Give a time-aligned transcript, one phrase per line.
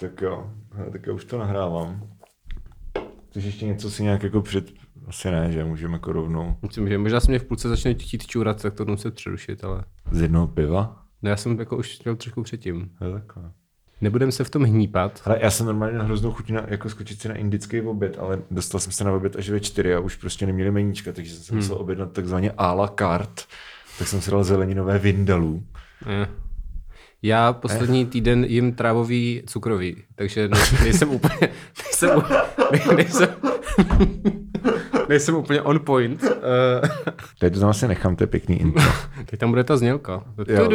[0.00, 2.08] Tak jo, Hele, tak já už to nahrávám.
[3.30, 4.70] Chceš ještě něco si nějak jako před...
[5.06, 8.26] Asi ne, že můžeme jako rovnou Myslím, že možná se mě v půlce začne chtít
[8.26, 11.04] čůrat, tak to se přerušit, ale z jednoho piva?
[11.22, 12.90] no, já jsem jako už chtěl trošku předtím.
[13.00, 13.52] Je takhle.
[14.00, 15.22] Nebudem se v tom hnípat.
[15.24, 18.42] Ale já jsem normálně na hroznou chuť na, jako skočit si na indický oběd, ale
[18.50, 21.42] dostal jsem se na oběd až ve čtyři a už prostě neměli meníčka, takže jsem
[21.42, 23.42] se musel objednat takzvaně à la carte.
[23.98, 25.64] Tak jsem si dal zeleninové vindalů.
[26.06, 26.49] Eh.
[27.22, 31.48] Já poslední týden jim trávový cukrový, takže ne- nejsem úplně,
[31.84, 32.10] nejsem,
[32.72, 33.28] ne- nejsem,
[35.08, 36.22] nejsem úplně on point.
[36.22, 36.28] Uh,
[37.38, 38.82] Tady to tam asi nechám, to je pěkný intro.
[39.26, 40.24] teď tam bude ta znělka.
[40.48, 40.68] Jo.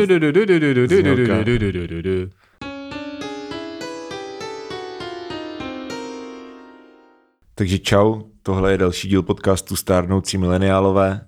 [7.56, 11.28] Takže čau, tohle je další díl podcastu Stárnoucí mileniálové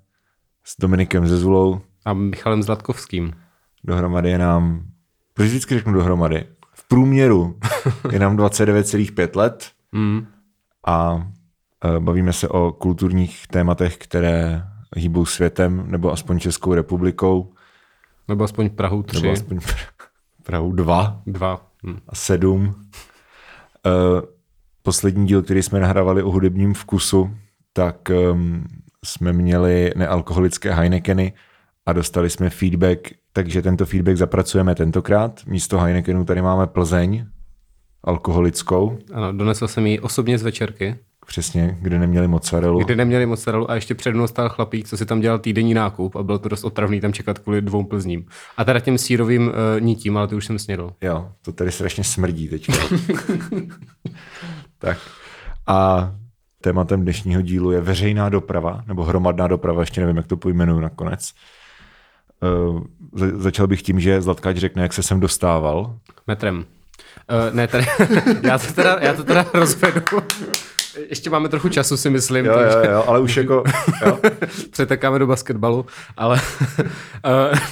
[0.63, 1.81] s Dominikem Zezulou.
[2.05, 3.33] A Michalem Zlatkovským.
[3.83, 4.83] Dohromady je nám,
[5.37, 6.45] proč vždycky řeknu dohromady?
[6.73, 7.59] V průměru
[8.11, 10.27] je nám 29,5 let Mm.
[10.87, 11.27] a
[11.85, 14.63] e, bavíme se o kulturních tématech, které
[14.95, 17.53] hýbou světem, nebo aspoň Českou republikou,
[18.27, 19.21] Nebo aspoň Prahu 3.
[19.21, 19.59] nebo aspoň
[20.43, 21.67] Prahu 2 Dva.
[21.87, 21.97] Hm.
[22.09, 22.75] a 7.
[23.85, 23.89] E,
[24.83, 27.31] poslední díl, který jsme nahrávali o hudebním vkusu,
[27.73, 28.65] tak um,
[29.05, 31.33] jsme měli nealkoholické Heinekeny
[31.85, 32.99] a dostali jsme feedback,
[33.37, 35.41] takže tento feedback zapracujeme tentokrát.
[35.45, 37.25] Místo Heinekenu tady máme Plzeň,
[38.03, 40.95] alkoholickou, Ano, donesl jsem ji osobně z večerky,
[41.27, 42.79] přesně, kde neměli mozzarellu.
[42.79, 46.15] kdy neměli mozzarellu a ještě před mnou stál chlapík, co si tam dělal týdenní nákup
[46.15, 48.25] a bylo to dost otravný tam čekat kvůli dvou plzním.
[48.57, 50.93] A teda tím sírovým uh, nítím, ale to už jsem snědl.
[51.01, 52.67] Jo, to tady strašně smrdí teď.
[54.77, 54.97] tak.
[55.67, 56.11] A
[56.61, 61.33] tématem dnešního dílu je veřejná doprava, nebo hromadná doprava, ještě nevím, jak to pojmenuju nakonec.
[62.67, 62.81] Uh,
[63.13, 65.95] za- začal bych tím, že Zlatkáč řekne, jak se sem dostával.
[66.27, 66.57] Metrem.
[66.57, 67.85] Uh, ne, tady,
[68.43, 70.01] já, to teda, já to teda rozvedu.
[71.09, 73.63] Ještě máme trochu času, si myslím, Jo, jo, takže jo, ale už jako,
[74.05, 74.19] jo.
[74.71, 75.85] přetekáme do basketbalu,
[76.17, 76.41] ale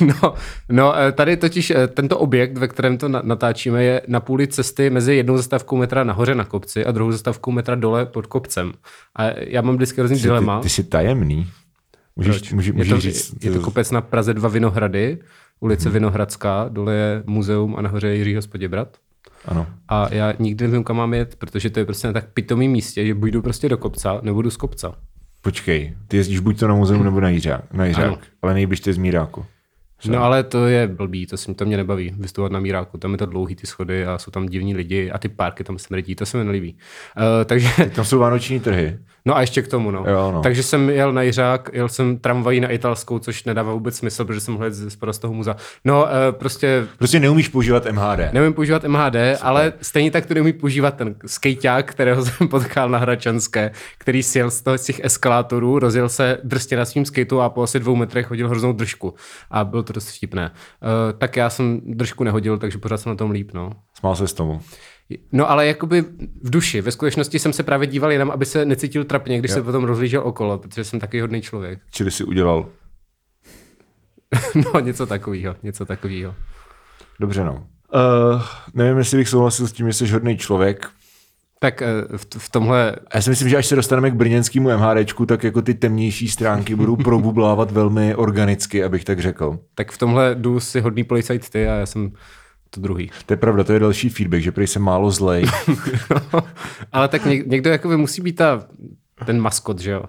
[0.02, 0.34] uh, no,
[0.70, 4.48] no, eh, tady totiž eh, tento objekt, ve kterém to na- natáčíme, je na půli
[4.48, 8.72] cesty mezi jednou zastavkou metra nahoře na kopci a druhou zastavkou metra dole pod kopcem.
[9.16, 10.60] A já mám vždycky hrozný Ty, dilema.
[10.60, 11.48] ty jsi tajemný.
[12.16, 15.18] Můžeš, může, je, můžeš to, říct, je to kopec na Praze 2 Vinohrady,
[15.60, 18.98] ulice Vinohradská, dole je muzeum a nahoře je Jiřího Spoděbrat.
[19.46, 19.68] ano.
[19.88, 23.06] A já nikdy nevím, kam mám jet, protože to je prostě na tak pitomém místě,
[23.06, 24.96] že buď jdu prostě do kopca, nebo jdu z kopca.
[25.42, 28.18] Počkej, ty jezdíš buď to na muzeum nebo na Jiřák, na Jiřák Ano.
[28.42, 29.46] ale nejbliž ty z Míráku.
[30.10, 33.18] No ale to je blbý, to, se, to mě nebaví, vystupovat na míráku, tam je
[33.18, 36.26] to dlouhý ty schody a jsou tam divní lidi a ty parky tam smrdí, to
[36.26, 36.78] se mi nelíbí.
[37.18, 38.98] Uh, takže, Tam jsou vánoční trhy.
[39.26, 40.04] No a ještě k tomu, no.
[40.08, 40.42] Jo, no.
[40.42, 44.40] Takže jsem jel na Jiřák, jel jsem tramvají na italskou, což nedává vůbec smysl, protože
[44.40, 45.56] jsem mohl jet z toho muzea.
[45.86, 48.34] No, uh, prostě Prostě neumíš používat MHD.
[48.34, 52.98] Neumím používat MHD, ale stejně tak to neumí používat ten skejťák, kterého jsem potkal na
[52.98, 57.50] Hračanské, který sjel z, toho, z těch eskalátorů, rozjel se drsně na svým skateu a
[57.50, 59.14] po asi dvou metrech hodil hroznou držku.
[59.52, 60.52] A bylo to dost vtipné.
[60.52, 63.52] Uh, tak já jsem držku nehodil, takže pořád jsem na tom líp.
[63.54, 63.72] No.
[63.94, 64.62] Smál se s tomu.
[65.32, 66.02] No ale jakoby
[66.42, 66.82] v duši.
[66.82, 69.56] Ve skutečnosti jsem se právě díval jenom, aby se necítil trapně, když Jo.
[69.56, 71.80] se potom rozlížel okolo, protože jsem taky hodný člověk.
[71.92, 72.70] Čili si udělal.
[74.74, 76.36] no něco takového, něco takového.
[77.20, 77.68] Dobře, no.
[77.96, 78.42] Uh,
[78.74, 80.90] nevím, jestli bych souhlasil s tím, že jsi hodný člověk.
[81.60, 85.26] Tak eh, v, v tomhle Já si myslím, že až se dostaneme k brněnskému MHDčku,
[85.26, 89.60] tak jako ty temnější stránky budou probublávat velmi organicky, abych tak řekl.
[89.76, 92.12] tak v tomhle jdu si hodný policajt ty a já jsem
[92.76, 93.12] to druhý.
[93.26, 95.46] To je pravda, to je další feedback, že prý jsem málo zlej.
[96.92, 98.64] Ale tak něk, někdo jakoby musí být ta,
[99.26, 100.04] ten maskot, že jo?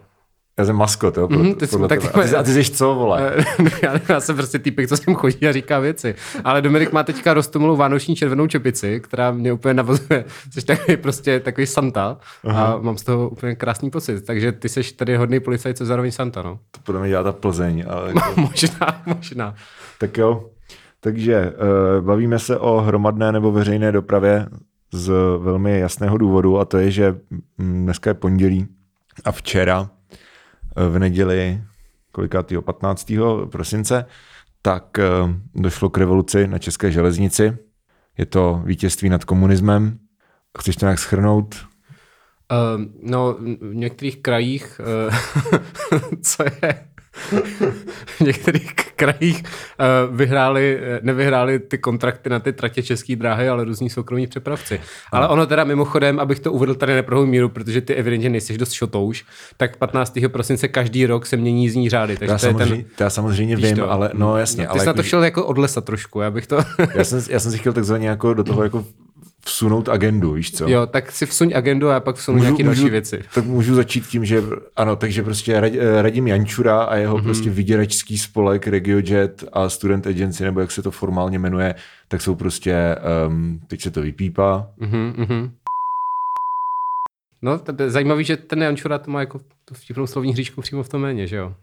[0.59, 1.28] Já jsem maskot, jo?
[1.28, 2.25] Pro, ty jsi- tak tebe.
[2.25, 3.34] a, ty, a ty jsi co, vole?
[3.82, 6.15] já, já jsem prostě týpek, co sem chodí a říká věci.
[6.44, 10.25] Ale Dominik má teďka roztomilou vánoční červenou čepici, která mě úplně navozuje.
[10.50, 12.19] Jsi takový prostě takový Santa
[12.49, 14.26] a mám z toho úplně krásný pocit.
[14.26, 16.59] Takže ty jsi tady hodný policajt, co zároveň Santa, no.
[16.71, 17.84] To podle mě dělá ta Plzeň.
[17.88, 19.55] Ale jako, možná, možná.
[19.99, 20.50] tak jo.
[21.01, 24.47] Takže uh, bavíme se o hromadné nebo veřejné dopravě
[24.93, 27.20] z velmi jasného důvodu a to je, že
[27.59, 28.69] mm, dneska je pondělí
[29.25, 29.91] a včera
[30.76, 31.62] eh, v neděli
[32.12, 33.12] kolikátýho 15.
[33.50, 34.05] prosince,
[34.62, 35.05] tak eh,
[35.55, 37.59] došlo k revoluci na české železnici.
[38.19, 39.99] Je to vítězství nad komunismem.
[40.59, 41.55] Chceš to nějak schrnout?
[42.53, 46.88] Uh, no, v některých krajích, uh, co je,
[48.07, 53.65] v některých krajích uh, vyhráli, eh, nevyhráli ty kontrakty na ty tratě české dráhy, ale
[53.65, 54.81] různí soukromí přepravci.
[55.13, 58.73] Ale ono teda mimochodem, abych to uvedl tady na míru, protože ty evidentně nejsi dost
[58.73, 59.25] šotouš,
[59.57, 60.19] tak 15.
[60.29, 62.15] prosince každý rok se mění jízdní řády.
[62.15, 63.91] To Takže já to je samozřejmě, ten, já samozřejmě vím, to?
[63.91, 64.65] ale no jasně.
[64.65, 66.59] Ty ale jsi na to šel jako od lesa trošku, já bych to...
[66.95, 68.85] já, jsem, já jsem si chtěl takzvaně jako do toho jako
[69.46, 70.69] vsunout agendu, víš co?
[70.69, 73.22] Jo, tak si vsuň agendu a pak vsunu nějaké další věci.
[73.34, 74.43] Tak můžu začít tím, že
[74.76, 77.22] ano, takže prostě Rad- eh, Radim Jančura a jeho mm-hmm.
[77.22, 81.75] prostě vyděračský spolek RegioJet a Student Agency, nebo jak se to formálně jmenuje,
[82.08, 82.96] tak jsou prostě,
[83.28, 85.50] um, teď se to vypípá, Mhm, mhm.
[87.43, 90.82] No, to je zajímavý, že ten Jančura to má jako tu vtipnou slovní hříčku přímo
[90.82, 91.54] v tom jméně, že jo?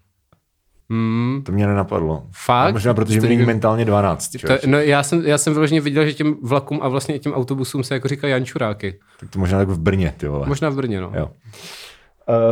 [0.89, 2.24] Hmm, to mě nenapadlo.
[2.31, 2.69] Fakt?
[2.69, 4.68] A možná protože To mi není mentálně 12, to, člověče.
[4.68, 7.94] no, já, jsem, já jsem vyloženě viděl, že těm vlakům a vlastně těm autobusům se
[7.94, 9.00] jako říká Jančuráky.
[9.19, 10.47] Tak to možná tak v Brně, ty vole.
[10.47, 11.12] Možná v Brně, no.
[11.15, 11.30] Jo.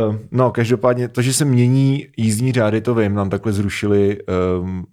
[0.08, 4.18] Uh, no, každopádně to, že se mění jízdní řády, to vím, nám takhle zrušili
[4.60, 4.84] um,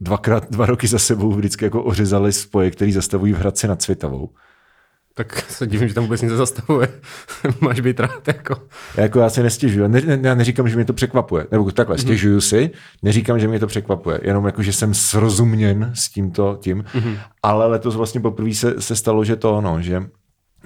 [0.00, 4.30] dvakrát, dva roky za sebou, vždycky jako ořezali spoje, který zastavují v Hradci nad Cvitavou.
[5.16, 6.88] Tak se divím, že tam vůbec nic nezastavuje.
[7.60, 8.56] Máš být rád, jako.
[8.96, 11.98] Já, jako já se nestěžuju, ne, ne, já neříkám, že mě to překvapuje, nebo takhle,
[11.98, 12.70] stěžuju si,
[13.02, 17.18] neříkám, že mě to překvapuje, jenom jako, že jsem srozuměn s tímto tím, mm-hmm.
[17.42, 20.02] ale letos vlastně poprvé se, se stalo, že to ono, že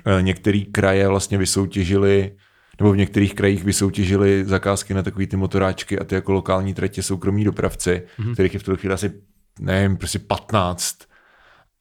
[0.05, 2.33] eh, některé kraje vlastně vysoutěžili
[2.81, 7.03] nebo v některých krajích vysoutěžili zakázky na takové ty motoráčky a ty jako lokální tratě
[7.03, 8.33] soukromí dopravci, mm-hmm.
[8.33, 9.12] kterých je v tuto chvíli asi,
[9.61, 10.99] nevím, prostě 15.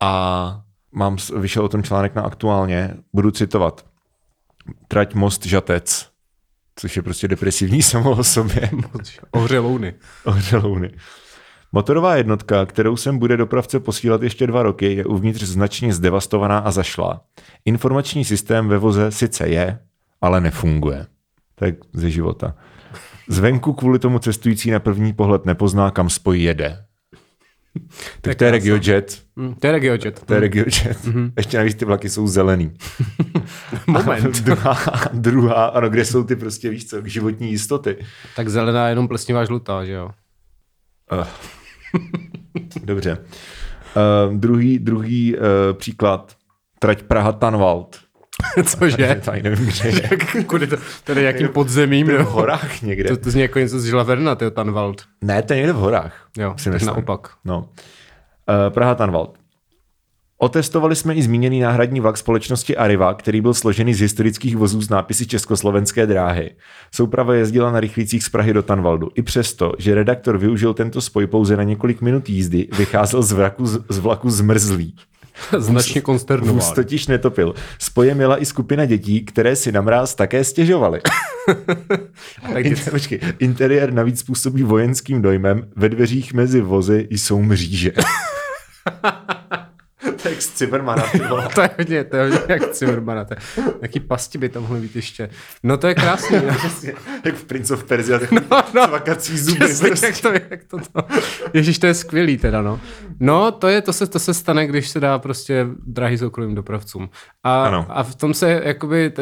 [0.02, 0.62] A
[0.92, 3.86] mám, vyšel o tom článek na aktuálně, budu citovat.
[4.88, 6.10] Trať Most Žatec,
[6.76, 8.70] což je prostě depresivní samo o sobě.
[9.32, 9.94] Ohře louny.
[10.26, 10.92] Ohřelouny.
[11.72, 16.72] Motorová jednotka, kterou sem bude dopravce posílat ještě dva roky, je uvnitř značně zdevastovaná a
[16.72, 17.22] zašlá.
[17.66, 19.80] Informační systém ve voze sice je,
[20.22, 21.06] ale nefunguje.
[21.56, 22.56] Tak ze života.
[23.28, 26.87] Zvenku kvůli tomu cestující na první pohled nepozná, kam spoj jede.
[28.22, 29.24] Tak to je RegioJet.
[29.60, 30.24] To je RegioJet.
[30.24, 30.98] To je RegioJet.
[31.38, 32.74] Ještě navíc ty vlaky jsou zelený.
[33.88, 34.26] Moment.
[34.26, 34.78] A druhá,
[35.14, 37.98] druhá, ano, kde jsou ty prostě, víš co, životní jistoty.
[38.36, 40.10] Tak zelená je jenom plesnivá žlutá, že jo?
[41.12, 41.28] Uh.
[42.84, 43.18] Dobře.
[44.28, 45.42] Uh, druhý druhý uh,
[45.74, 46.36] příklad.
[46.80, 48.00] Trať Praha-Tanvald.
[48.66, 49.22] Cože?
[49.26, 50.44] Tady nevím, kde je.
[50.44, 53.10] Kudy to, to je nějakým podzemím, To je v horách někde.
[53.10, 55.02] To, to zní jako něco z Žlaverna, tyjo, Tanvald.
[55.22, 56.28] Ne, to je někde v horách.
[56.38, 56.88] Jo, si tak myslím.
[56.88, 57.30] naopak.
[57.46, 57.60] No.
[57.60, 59.34] Uh, Praha-Tanvald.
[60.40, 64.90] Otestovali jsme i zmíněný náhradní vlak společnosti Arriva, který byl složený z historických vozů s
[64.90, 66.52] nápisy Československé dráhy.
[66.92, 69.10] Souprava jezdila na rychlících z Prahy do Tanvaldu.
[69.16, 73.66] I přesto, že redaktor využil tento spoj pouze na několik minut jízdy, vycházel z, vraku,
[73.66, 74.96] z vlaku zmrzlý.
[75.58, 76.74] Značně Vůz konsternován.
[76.76, 77.54] totiž netopil.
[77.80, 81.02] Spoje měla i skupina dětí, které si na mráz také stěžovaly.
[82.54, 87.92] Tak In, počkej, interiér navíc působí vojenským dojmem, ve dveřích mezi vozy jsou mříže.
[90.24, 91.48] tak z Cibermana, ty vole.
[91.56, 93.26] to je hodně, to je hodně jak Cimrmana.
[93.26, 93.40] To je,
[93.82, 95.30] jaký pasti by tam mohly být ještě.
[95.64, 96.38] No to je krásný.
[96.46, 96.54] no.
[97.26, 98.42] Jak v Prince of Persia, tak no,
[98.74, 98.88] no.
[98.88, 99.66] cvakací zuby.
[99.66, 100.06] Přesně, prostě.
[100.06, 101.08] jak to, jak to, to.
[101.54, 102.80] Ježíš, to je skvělý teda, no.
[103.20, 107.10] No, to, je, to, se, to se stane, když se dá prostě drahý soukromým dopravcům.
[107.44, 107.86] A, Ano.
[107.90, 109.14] a v tom se, jakoby,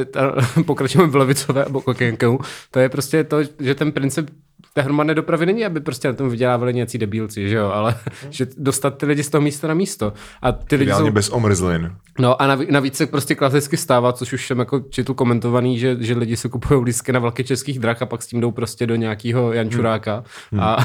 [0.66, 2.40] pokračujeme v levicové okénku,
[2.72, 4.30] to je prostě to, že ten princip
[4.78, 7.96] té hromadné dopravy není, aby prostě na tom vydělávali nějací debílci, že jo, ale
[8.30, 10.14] že dostat ty lidi z toho místa na místo.
[10.42, 11.92] A ty lidi jsou, bez omrzlin.
[12.20, 15.98] No a navíc, navíc se prostě klasicky stává, což už jsem jako četl komentovaný, že,
[16.00, 18.88] že lidi si kupují lístky na vlaky českých drah a pak s tím jdou prostě
[18.88, 20.62] do nějakého Jančuráka hmm.
[20.62, 20.78] a,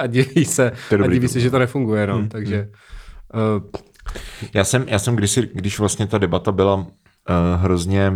[0.00, 0.72] a diví se,
[1.04, 2.28] a diví se, že to nefunguje, no, hmm.
[2.28, 2.68] takže
[3.34, 3.62] uh,
[4.54, 6.86] Já jsem, já jsem kdysi, když vlastně ta debata byla uh,
[7.56, 8.12] hrozně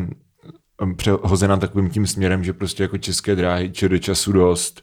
[0.96, 4.82] přehozena takovým tím směrem, že prostě jako české dráhy, če do času dost,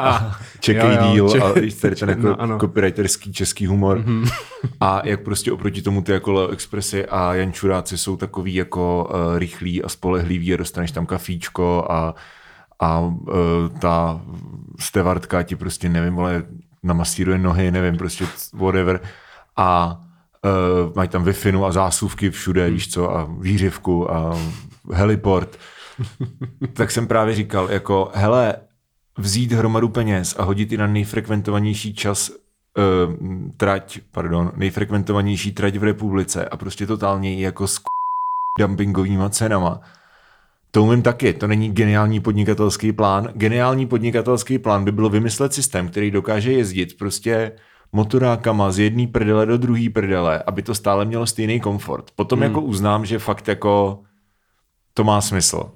[0.60, 2.58] čekej Jo, jo, díl če- a tady ten jako no, ano.
[2.58, 3.98] copywriterský český humor.
[3.98, 4.30] Mm-hmm.
[4.80, 9.38] A jak prostě oproti tomu ty jako Leo Expressy a Jančuráci jsou takový jako uh,
[9.38, 12.14] rychlí a spolehlivý a dostaneš tam kafíčko a,
[12.80, 13.14] a uh,
[13.78, 14.20] ta
[14.78, 16.42] stevardka ti prostě nevím, ale
[16.82, 19.00] namasíruje nohy, nevím, prostě whatever.
[19.56, 20.00] A
[20.44, 21.34] uh, mají tam wi
[21.66, 22.74] a zásuvky všude, hmm.
[22.74, 24.38] víš co, a výřivku a
[24.92, 25.58] heliport.
[26.72, 28.54] tak jsem právě říkal, jako, hele,
[29.18, 32.36] vzít hromadu peněz a hodit i na nejfrekventovanější čas uh,
[33.56, 37.80] trať, pardon, nejfrekventovanější trať v republice a prostě totálně ji jako s
[38.58, 39.80] dumpingovýma cenama.
[40.70, 43.28] To umím taky, to není geniální podnikatelský plán.
[43.34, 47.52] Geniální podnikatelský plán by bylo vymyslet systém, který dokáže jezdit prostě
[47.92, 52.10] motorákama z jedné prdele do druhé prdele, aby to stále mělo stejný komfort.
[52.16, 52.48] Potom hmm.
[52.48, 53.98] jako uznám, že fakt jako
[54.94, 55.70] to má smysl.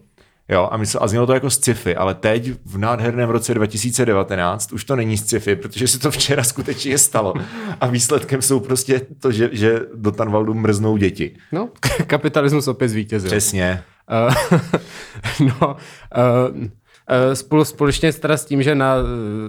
[0.49, 4.85] Jo, a, mysl, a znělo to jako sci-fi, ale teď v nádherném roce 2019 už
[4.85, 7.35] to není sci-fi, protože se to včera skutečně stalo.
[7.81, 11.37] A výsledkem jsou prostě to, že, že do Tanvaldu mrznou děti.
[11.53, 11.69] no,
[12.07, 13.31] kapitalismus opět zvítězil.
[13.31, 13.83] Přesně.
[14.29, 14.59] Uh,
[15.61, 15.77] no,
[16.17, 18.97] uh, spolu společně teda s tím, že na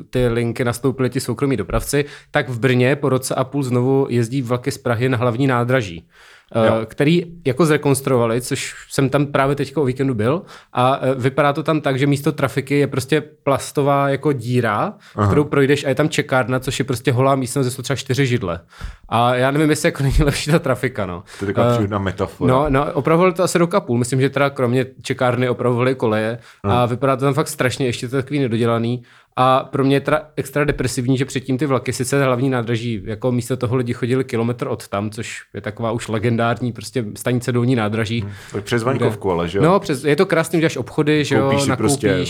[0.10, 4.42] ty linky nastoupili ti soukromí dopravci, tak v Brně po roce a půl znovu jezdí
[4.42, 6.08] vlaky z Prahy na hlavní nádraží.
[6.56, 6.86] Jo.
[6.86, 10.42] který jako zrekonstruovali, což jsem tam právě teď o víkendu byl
[10.74, 15.28] a vypadá to tam tak, že místo trafiky je prostě plastová jako díra, Aha.
[15.28, 18.60] kterou projdeš a je tam čekárna, což je prostě holá místnost, jsou třeba čtyři židle.
[19.10, 21.24] A já nevím, jestli jako není lepší ta trafika, no.
[21.40, 22.54] To je taková uh, metafora.
[22.54, 26.84] No, no, opravovali to asi roka půl, myslím, že teda kromě čekárny opravovali koleje Aha.
[26.84, 29.04] a vypadá to tam fakt strašně, ještě to takový nedodělaný
[29.36, 33.32] a pro mě je teda extra depresivní, že předtím ty vlaky, sice hlavní nádraží, jako
[33.32, 37.76] místo toho lidi chodili kilometr od tam, což je taková už legendární prostě stanice dolní
[37.76, 38.22] nádraží.
[38.22, 39.64] Hmm, tak přes Vaňkovku, ale že jo?
[39.64, 41.76] No, přes, je to krásný, že až obchody, že jo, nakoupíš.
[41.78, 42.26] Prostě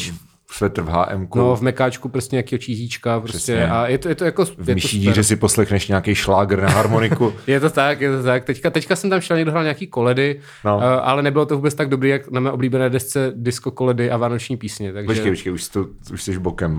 [0.52, 1.28] svetr v HM.
[1.36, 3.68] No, v Mekáčku prostě nějaký čízíčka prostě Přesně.
[3.68, 4.46] a je to, je to jako...
[4.46, 7.34] V myší díře si poslechneš nějaký šláger na harmoniku.
[7.48, 8.44] je to tak, je to tak.
[8.44, 10.78] Teďka, teďka jsem tam šel, někdo hrál nějaký koledy, no.
[10.78, 14.18] uh, ale nebylo to vůbec tak dobrý, jak na mé oblíbené desce disco koledy a
[14.18, 14.94] vánoční písně.
[14.94, 15.08] Takže...
[15.08, 16.72] Počkej, počkej, už, to, už jsi bokem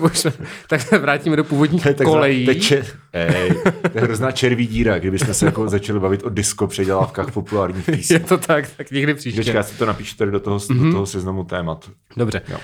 [0.00, 0.26] moc.
[0.68, 2.46] tak se vrátíme do původních kolejí.
[2.46, 3.54] Teče, ej,
[3.92, 8.14] to je hrozná červí díra, kdybychom se jako začali bavit o disco předělávkách populárních písní.
[8.14, 9.40] je to tak, tak někdy příště.
[9.40, 10.74] Počkej, já si to napíšu tady do toho, mm-hmm.
[10.74, 10.92] do mhm.
[10.92, 11.90] toho seznamu témat.
[12.16, 12.42] Dobře.
[12.48, 12.58] Uh,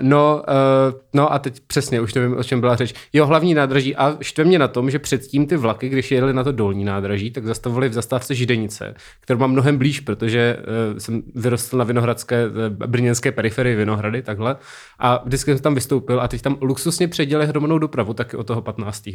[0.00, 2.94] no, uh, no a teď přesně, už nevím, o čem byla řeč.
[3.12, 6.44] Jo, hlavní nádraží a štve mě na tom, že předtím ty vlaky, když jeli na
[6.44, 10.56] to dolní nádraží, tak zastavovali v zastávce Židenice, kterou mám mnohem blíž, protože
[10.92, 12.52] uh, jsem vyrostl na Vinohradské, uh,
[12.86, 14.56] brněnské periferii Vinohrady, takhle.
[14.98, 18.62] A vždycky jsem tam vystoupil a teď tam luxusně předělali hromadnou dopravu taky od toho
[18.62, 19.08] 15.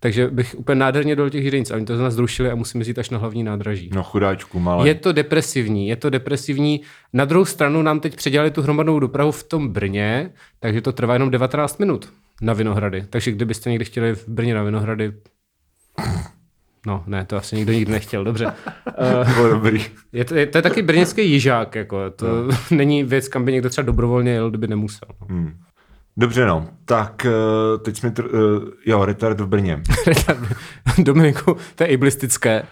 [0.00, 1.70] Takže bych úplně nádherně do těch Židenic.
[1.70, 3.90] A oni to z nás zrušili a musíme jít až na hlavní nádraží.
[3.94, 4.88] No chudáčku, malé.
[4.88, 6.80] Je to depresivní, je to depresivní.
[7.12, 11.12] Na druhou stranu nám teď předělali tu hromadnou dopravu v tom Brně, takže to trvá
[11.12, 12.12] jenom 19 minut
[12.42, 13.06] na Vinohrady.
[13.10, 15.12] Takže kdybyste někdy chtěli v Brně na Vinohrady,
[16.86, 18.52] No, ne, to asi nikdo nikdy nechtěl, dobře.
[19.40, 19.84] Uh, dobrý.
[20.12, 22.56] Je to, je, to je taky brněnský jižák, jako, to no.
[22.76, 25.08] není věc, kam by někdo třeba dobrovolně jel, kdyby nemusel.
[25.28, 25.52] Hmm.
[26.16, 26.68] Dobře, no.
[26.84, 29.82] Tak uh, teď jsme, tr- uh, jo, retard v Brně.
[30.98, 32.62] Dominiku, to je ableistické.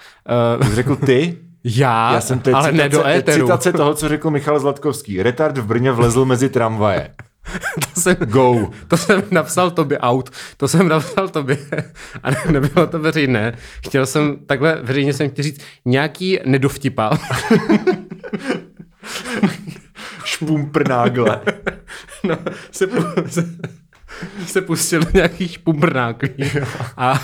[0.61, 1.39] Uh, řekl ty?
[1.65, 3.47] Já, Já jsem ale citace, ne do éteru.
[3.47, 5.23] Citace toho, co řekl Michal Zlatkovský.
[5.23, 7.15] Retard v Brně vlezl mezi tramvaje.
[7.95, 8.71] to jsem, Go.
[8.89, 11.59] To jsem napsal tobě out, to jsem napsal tobě
[12.23, 13.57] a ne, nebylo to veřejné.
[13.87, 17.11] Chtěl jsem, takhle veřejně jsem chtěl říct, nějaký nedovtipa.
[20.25, 21.41] Špumprnágle.
[22.25, 22.39] no,
[22.71, 22.89] se,
[23.27, 23.45] se,
[24.47, 26.31] se pustil do nějakých špumprnáklí.
[26.97, 27.23] A,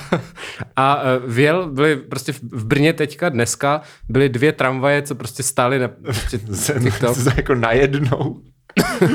[0.77, 5.79] a e, věl, byly prostě v Brně teďka dneska, byly dvě tramvaje, co prostě stály
[5.79, 6.39] na prostě
[6.83, 7.15] těchto...
[7.37, 8.41] jako najednou.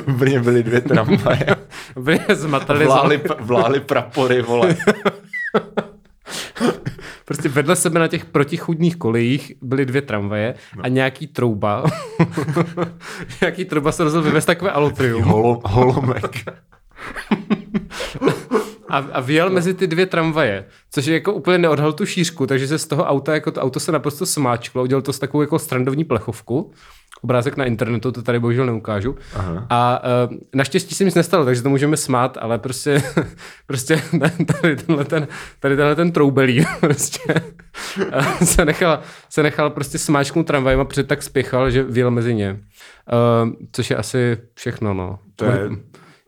[0.08, 1.56] V Brně byly dvě tramvaje.
[1.96, 2.86] v Brně zmatrali...
[2.86, 4.76] Vláli, vláli prapory, vole.
[7.26, 10.86] Prostě vedle sebe na těch protichudných kolejích byly dvě tramvaje no.
[10.86, 11.84] a nějaký trouba.
[13.42, 15.24] nějaký trouba se rozhodl vyvést takové alotrium.
[15.24, 16.46] Holo, holomek.
[18.90, 22.68] A, a vyjel mezi ty dvě tramvaje, což je jako úplně neodhal tu šířku, takže
[22.68, 25.60] se z toho auta, jako to auto se naprosto smáčklo, udělal to s takovou jako
[25.60, 26.72] strandovní plechovku
[27.22, 29.16] obrázek na internetu, to tady bohužel neukážu.
[29.36, 29.66] Aha.
[29.70, 33.04] A uh, naštěstí se nic nestalo, takže to můžeme smát, ale prostě,
[33.68, 34.02] prostě
[34.62, 35.28] tady tenhle ten,
[35.60, 37.34] tady tenhle ten troubelí prostě
[38.44, 39.00] se nechal,
[39.30, 42.60] se nechal prostě smáčknout tramvajem a před tak spěchal, že vyjel mezi ně.
[43.44, 45.20] Uh, což je asi všechno, no.
[45.36, 45.70] To je...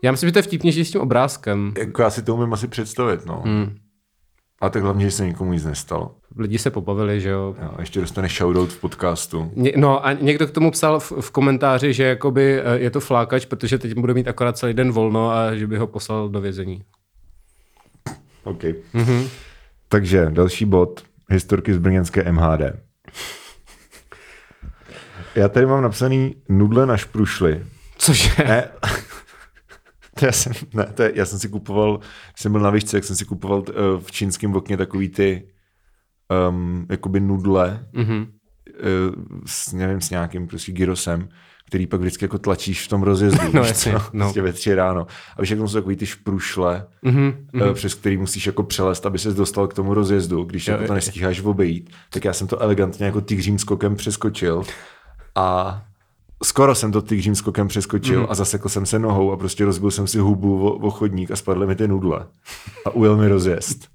[0.04, 1.74] Já myslím, že to je vtipnější s tím obrázkem.
[1.78, 3.42] Jako já si to umím asi představit, no.
[3.46, 3.76] Hmm.
[4.62, 6.16] A tak hlavně, že se nikomu nic nestalo.
[6.38, 7.56] Lidi se pobavili, že jo.
[7.62, 9.52] jo ještě dostane shoutout v podcastu.
[9.56, 13.00] Ně, no a někdo k tomu psal v, v komentáři, že jakoby eh, je to
[13.00, 16.42] flákač, protože teď bude mít akorát celý den volno a že by ho poslal do
[16.42, 16.84] vězení.
[18.44, 18.64] OK.
[18.94, 19.28] Mm-hmm.
[19.88, 21.04] Takže další bod.
[21.30, 22.62] Historky z brněnské MHD.
[25.36, 27.66] Já tady mám napsaný nudle na šprušly.
[27.98, 28.30] Cože?
[28.38, 28.68] Ne,
[30.22, 33.04] já jsem, ne, to je, já jsem si kupoval, když jsem byl na výšce, jak
[33.04, 33.66] jsem si kupoval uh,
[34.00, 35.48] v čínském okně takový ty
[36.50, 38.28] um, jakoby nudle mm-hmm.
[38.28, 41.30] uh, s, nevím, s nějakým prostě gyrosem,
[41.68, 43.48] který pak vždycky jako tlačíš v tom rozjezdu.
[43.54, 44.26] no, jasně, no.
[44.26, 45.08] Prostě ve tři ráno.
[45.38, 49.36] A všechno jsou takový ty šprušle, mm-hmm, uh, přes který musíš jako přelést, aby ses
[49.36, 50.44] dostal k tomu rozjezdu.
[50.44, 54.64] Když jo, jako to nestíháš obejít, tak já jsem to elegantně jako tygřím skokem přeskočil
[55.36, 55.82] a
[56.44, 58.28] skoro jsem to tygřím skokem přeskočil mm.
[58.30, 61.36] a zasekl jsem se nohou a prostě rozbil jsem si hubu o, o chodník a
[61.36, 62.26] spadly mi ty nudle.
[62.86, 63.88] A ujel mi rozjezd.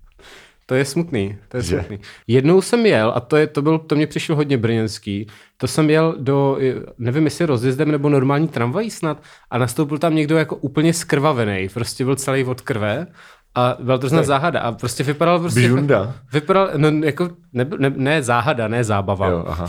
[0.68, 1.76] To je smutný, to je že?
[1.76, 1.98] smutný.
[2.26, 5.26] Jednou jsem jel, a to, je, to, byl, to mě přišlo hodně brněnský,
[5.56, 6.58] to jsem jel do,
[6.98, 12.04] nevím jestli rozjezdem nebo normální tramvají snad, a nastoupil tam někdo jako úplně skrvavený, prostě
[12.04, 13.06] byl celý od krve
[13.54, 15.60] a byla to záhada a prostě vypadal prostě...
[15.60, 16.14] Bžunda.
[16.32, 19.28] Vypadal, no jako, ne, ne, ne záhada, ne zábava.
[19.28, 19.68] Jo, aha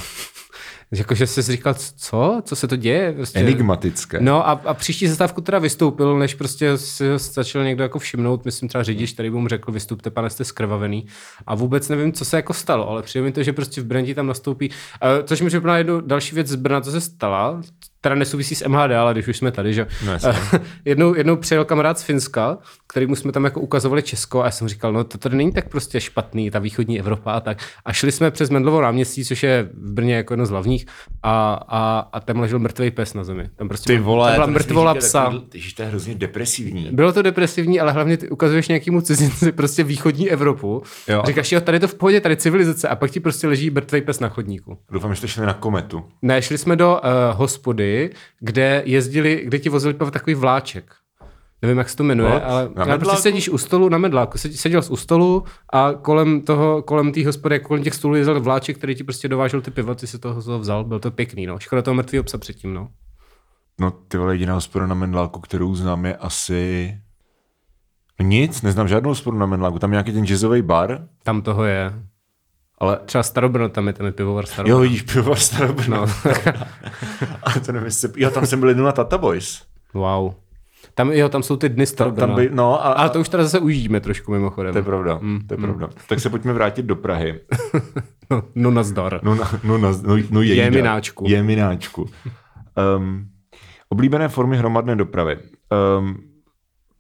[0.92, 2.42] Jakože jsi říkal, co?
[2.44, 3.14] Co se to děje?
[3.14, 3.40] Prostě...
[3.40, 4.18] Enigmatické.
[4.22, 8.46] No a, a příští zastávku teda vystoupil, než prostě si ho začal někdo jako všimnout,
[8.46, 11.06] myslím třeba řidič, který by mu řekl, vystupte, pane, jste skrvavený.
[11.48, 14.16] A vůbec nevím, co se jako stalo, ale přijde mi to, že prostě v Brandě
[14.16, 14.70] tam nastoupí.
[14.70, 17.62] Uh, což mi připomíná jednu další věc z Brna, co se stala,
[18.02, 20.14] teda nesouvisí s MHD, ale když už jsme tady, že No,
[20.86, 24.68] jednou, jednou přijel kamarád z Finska, kterýmu jsme tam jako ukazovali Česko a já jsem
[24.68, 27.58] říkal, no to tady není tak prostě špatný, ta východní Evropa a tak.
[27.86, 30.86] A šli jsme přes Mendlovo náměstí, což je v Brně jako jedno z hlavních
[31.24, 33.50] a, a, a tam ležel mrtvý pes na zemi.
[33.56, 35.34] Tam prostě Ty vole, tam byla mrtvola psa.
[35.54, 36.90] Ježiš, to je hrozně depresivní.
[36.92, 40.84] Bylo to depresivní, ale hlavně ty ukazuješ nějakému cizinci prostě východní Evropu.
[41.08, 41.22] Jo.
[41.24, 43.70] A říkáš, jo, tady je to v pohodě, tady civilizace a pak ti prostě leží
[43.70, 44.78] mrtvý pes na chodníku.
[44.92, 46.04] Doufám, že jste šli na kometu.
[46.22, 47.87] Ne, šli jsme do uh, hospody,
[48.40, 50.94] kde jezdili, kde ti vozili takový vláček.
[51.62, 52.44] Nevím, jak se to jmenuje, What?
[52.44, 53.22] ale, prostě medláku?
[53.22, 54.38] sedíš u stolu na medláku.
[54.38, 58.78] Seděl jsi u stolu a kolem toho, kolem té hospody, kolem těch stolů jezdil vláček,
[58.78, 61.60] který ti prostě dovážel ty pivo, ty si toho toho vzal, byl to pěkný, no.
[61.60, 62.88] Škoda toho mrtvého psa předtím, no.
[63.80, 66.94] No ty vole, jediná hospoda na Mendláku, kterou znám, je asi...
[68.20, 69.80] No nic, neznám žádnou hospodu na Mendláku.
[69.80, 71.94] Tam je nějaký ten jazzový bar, Tam toho je.
[72.78, 73.00] Ale...
[73.06, 74.76] Třeba Starobrno, tam je ten pivovar Starobrno.
[74.78, 75.98] Jo, vidíš, pivovar Starobrno.
[75.98, 76.08] No.
[77.44, 78.10] A to nevím, jestli...
[78.16, 79.64] Jo, tam jsem byl jednou na Tata Boys.
[79.94, 80.34] wow.
[80.94, 82.28] Tam, jo, tam jsou ty dny Starobrna.
[82.28, 84.72] Tam by, no a, Ale to už teda zase užijíme trošku mimochodem.
[84.74, 85.90] to je pravda, to je pravda.
[86.08, 87.40] Tak se pojďme vrátit do Prahy.
[88.30, 89.20] No, no nazdar.
[89.24, 90.64] No, na, no, na, no, no jejda.
[90.64, 91.26] Jemináčku.
[91.28, 92.10] Jemináčku.
[92.98, 93.28] Um,
[93.90, 95.38] oblíbené formy hromadné dopravy.
[96.00, 96.18] Um,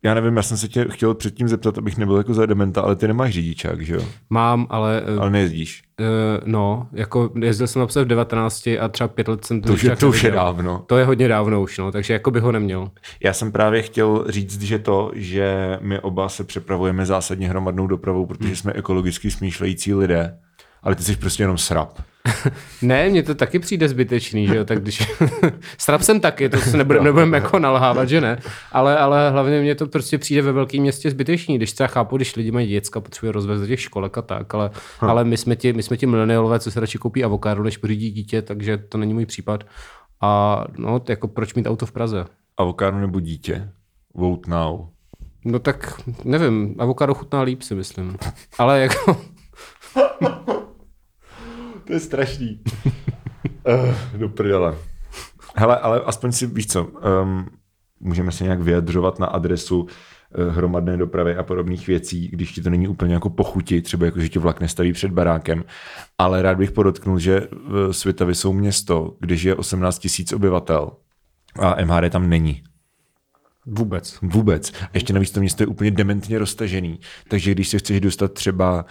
[0.03, 2.95] já nevím, já jsem se tě chtěl předtím zeptat, abych nebyl jako za dementa, ale
[2.95, 4.01] ty nemáš řidičák, že jo?
[4.29, 5.83] Mám, ale uh, Ale nejezdíš.
[5.99, 6.05] Uh,
[6.45, 9.95] no, jako jezdil jsem napsat v 19 a třeba pět let jsem To už je,
[9.95, 10.83] to už je dávno.
[10.87, 12.91] To je hodně dávno už, no, takže jako by ho neměl.
[13.23, 18.25] Já jsem právě chtěl říct, že to, že my oba se přepravujeme zásadně hromadnou dopravou,
[18.25, 20.37] protože jsme ekologicky smýšlející lidé,
[20.83, 21.99] ale ty jsi prostě jenom srap.
[22.81, 25.11] Ne, mně to taky přijde zbytečný, že jo, tak když...
[25.77, 28.39] Strap jsem taky, to se nebudeme nebudem jako nalhávat, že ne,
[28.71, 32.35] ale, ale hlavně mně to prostě přijde ve velkém městě zbytečný, když třeba chápu, když
[32.35, 34.69] lidi mají děcka, potřebují rozvést do těch školek a tak, ale,
[35.01, 35.05] Hm.
[35.09, 38.11] ale my jsme ti, my jsme ti milenialové, co se radši koupí avokádo, než pořídí
[38.11, 39.63] dítě, takže to není můj případ.
[40.21, 42.25] A no, jako proč mít auto v Praze?
[42.57, 43.69] Avokádo nebo dítě?
[44.13, 44.79] Vote now.
[45.45, 48.17] No tak nevím, avokádo chutná líp si myslím.
[48.57, 49.17] Ale jako,
[51.87, 52.59] To je strašný.
[53.67, 54.75] uh, do prdele.
[55.55, 57.45] Hele, ale aspoň si víš co, um,
[57.99, 59.87] můžeme se nějak vyjadřovat na adresu uh,
[60.55, 64.29] hromadné dopravy a podobných věcí, když ti to není úplně jako pochuti, třeba jako, že
[64.29, 65.63] ti vlak nestaví před barákem,
[66.17, 70.91] ale rád bych podotknul, že v Svitavy jsou město, kde je 18 tisíc obyvatel
[71.59, 72.63] a MHD tam není.
[73.67, 74.17] Vůbec.
[74.21, 74.71] Vůbec.
[74.81, 76.99] A ještě navíc to město je úplně dementně roztažený.
[77.27, 78.85] Takže když se chceš dostat třeba,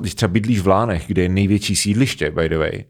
[0.00, 2.84] když třeba bydlíš v Lánech, kde je největší sídliště, by the way,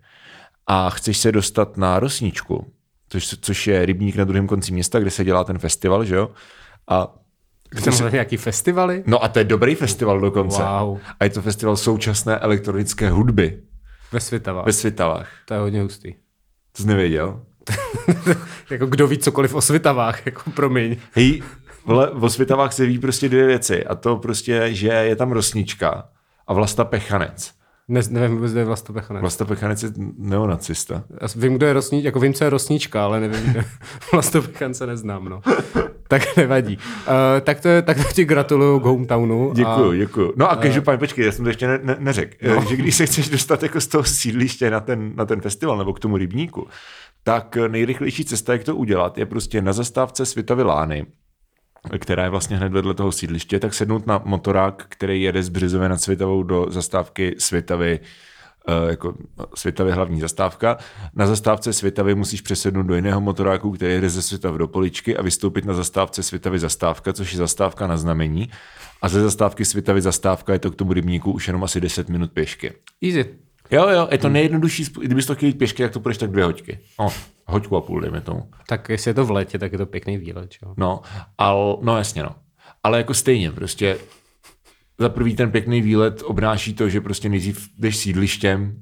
[0.66, 2.72] a chceš se dostat na Rosničku,
[3.08, 6.30] což, což je rybník na druhém konci města, kde se dělá ten festival, že jo?
[6.88, 7.14] A
[7.76, 8.10] Chceme se...
[8.10, 9.02] nějaký festivaly?
[9.06, 10.62] No a to je dobrý festival dokonce.
[10.62, 10.98] Wow.
[11.20, 13.62] A je to festival současné elektronické hudby
[14.12, 14.66] Ve Svitavách.
[14.66, 15.28] ve Svitavách.
[15.44, 16.14] To je hodně hustý.
[16.76, 17.42] To jsi nevěděl?
[18.70, 20.96] jako kdo ví cokoliv o Svitavách, jako promiň.
[21.12, 21.42] Hej,
[21.84, 23.84] vole, o Svitavách se ví prostě dvě věci.
[23.84, 26.08] A to prostě, že je tam Rosnička
[26.46, 27.58] a Vlasta Pechanec.
[27.88, 29.20] Ne, nevím vůbec, kdo je Vlasto Pechanec.
[29.20, 31.02] Vlasta Pechanec je neonacista.
[31.20, 33.60] Já vím, kdo je Rosnič, jako vím, co je Rosnička, ale nevím, kdo
[34.12, 35.40] Vlasto Pechance neznám, no.
[36.08, 36.76] tak nevadí.
[36.76, 39.52] Uh, tak, to je, tak to ti gratuluju k hometownu.
[39.54, 40.32] Děkuju, A, děkuju.
[40.36, 42.54] No a každopádně, počkej, já jsem to ještě ne, ne, neřekl.
[42.54, 42.64] No.
[42.68, 45.92] Že když se chceš dostat jako z toho sídliště na ten, na ten festival nebo
[45.92, 46.66] k tomu rybníku,
[47.22, 51.06] tak nejrychlejší cesta, jak to udělat, je prostě na zastávce Svitavy Lány,
[51.98, 55.88] která je vlastně hned vedle toho sídliště, tak sednout na motorák, který jede z Břizové
[55.88, 58.00] nad Svitavou do zastávky Svitavy,
[58.68, 59.14] eh, jako
[59.54, 60.76] Svitavy hlavní zastávka.
[61.14, 65.22] Na zastávce Svitavy musíš přesednout do jiného motoráku, který jede ze Svitavy do Poličky a
[65.22, 68.50] vystoupit na zastávce Svitavy zastávka, což je zastávka na znamení.
[69.02, 72.32] A ze zastávky Svitavy zastávka je to k tomu rybníku už jenom asi 10 minut
[72.32, 72.72] pěšky.
[73.02, 73.47] Easy.
[73.70, 76.44] Jo, jo, je to nejjednodušší, kdybys to chtěl jít pěšky, jak to půjdeš tak dvě
[76.44, 76.78] hoďky.
[76.98, 77.08] No,
[77.46, 78.50] hoďku a půl, dejme tomu.
[78.66, 80.74] Tak jestli je to v létě, tak je to pěkný výlet, jo.
[80.76, 81.00] No,
[81.38, 82.34] al, no jasně no.
[82.82, 83.98] Ale jako stejně, prostě
[84.98, 88.76] za prvý ten pěkný výlet obnáší to, že prostě nejdřív jdeš sídlištěm,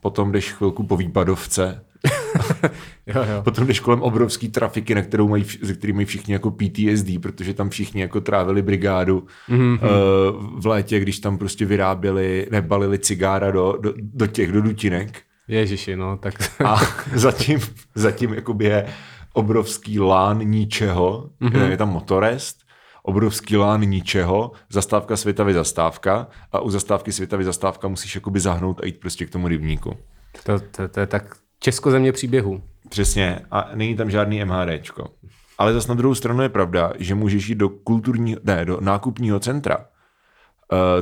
[0.00, 1.84] potom jdeš chvilku po výpadovce,
[3.14, 3.42] Jo, jo.
[3.42, 7.54] potom jdeš kolem obrovský trafiky, na kterou mají, ze který mají všichni jako PTSD, protože
[7.54, 9.72] tam všichni jako trávili brigádu mm-hmm.
[9.72, 15.22] uh, v létě, když tam prostě vyráběli, nebalili cigára do, do, do těch, do dutinek.
[15.48, 16.34] Ježiši, no, tak
[16.64, 16.76] A
[17.14, 17.60] zatím,
[17.94, 18.86] zatím jakoby je
[19.32, 21.70] obrovský lán ničeho, mm-hmm.
[21.70, 22.56] je tam motorest,
[23.02, 28.86] obrovský lán ničeho, zastávka Světavy zastávka a u zastávky Světavy zastávka musíš jakoby zahnout a
[28.86, 29.96] jít prostě k tomu rybníku.
[30.44, 32.62] to, to, to, je tak Českozemě příběhu.
[32.88, 33.40] Přesně.
[33.50, 35.10] A není tam žádný MHDčko.
[35.58, 39.40] Ale zase na druhou stranu je pravda, že můžeš jít do kulturního, ne, do nákupního
[39.40, 39.86] centra, uh,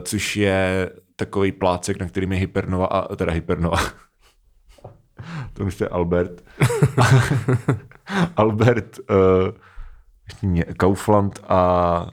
[0.02, 3.78] což je takový plácek, na kterým je Hypernova, a, teda Hypernova.
[5.52, 6.44] to už je Albert.
[8.36, 9.16] Albert, uh,
[10.28, 12.10] ještě ně, Kaufland a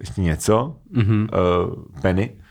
[0.00, 1.28] ještě něco, mm-hmm.
[1.32, 2.43] uh, Penny,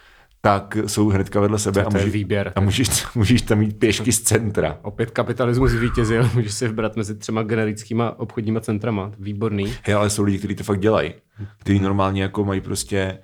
[0.45, 2.51] tak jsou hnedka vedle sebe To- a, můžeš, výběr.
[2.55, 4.79] a můžeš, můžeš tam mít pěšky z centra.
[4.81, 9.11] Opět kapitalismus zvítězil, můžeš si vybrat mezi třema generickýma obchodníma centrama.
[9.19, 9.73] Výborný.
[9.83, 11.13] Hej, ale jsou lidi, kteří to fakt dělají.
[11.59, 13.19] Kteří normálně jako mají prostě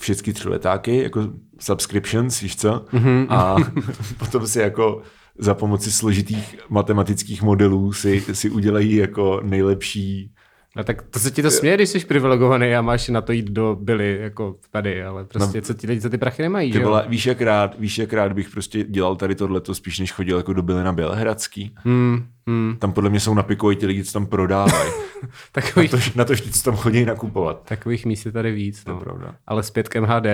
[0.00, 1.28] všechny tři letáky, jako
[1.60, 2.84] subscriptions, víš co?
[2.92, 3.26] Mm-hmm.
[3.28, 3.56] A
[4.18, 5.02] potom si jako
[5.38, 10.32] za pomoci složitých matematických modelů si, si udělají jako nejlepší
[10.76, 13.50] A tak to se ti to směje, když jsi privilegovaný a máš na to jít
[13.50, 16.78] do byly, jako tady, ale prostě no, co ti lidi za ty prachy nemají, Ty
[16.78, 20.12] že vole, víš, jak rád, víš, jak rád bych prostě dělal tady tohleto spíš, než
[20.12, 21.74] chodil jako do Bylina Bělehradský.
[21.76, 22.76] Hmm, hmm.
[22.78, 24.90] Tam podle mě jsou napikojí ti lidi, co tam prodávají.
[25.52, 27.62] Takových, to, na to, co tam chodí nakupovat.
[27.64, 29.00] takových míst je tady víc, no.
[29.00, 29.34] pravda.
[29.46, 30.26] Ale zpět k MHD.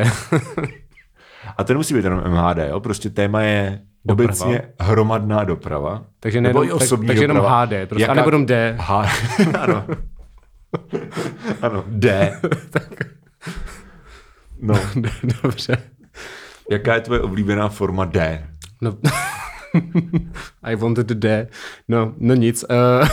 [1.57, 2.81] A to nemusí být jenom MHD, jo?
[2.81, 4.29] prostě téma je Doprava.
[4.29, 6.05] obecně hromadná doprava.
[6.21, 7.65] takže nebo nejenom, tak, takže jenom doprava.
[7.65, 8.77] HD, prostě, Jaká- a nebo jenom D.
[8.79, 9.09] H...
[9.61, 9.85] ano.
[11.63, 12.33] Ano, D.
[14.61, 14.75] no,
[15.43, 15.77] Dobře.
[16.71, 18.49] jaká je tvoje oblíbená forma D?
[18.83, 18.99] No,
[20.63, 21.49] I wanted D.
[21.89, 22.65] No, no nic.
[22.71, 23.09] Uh,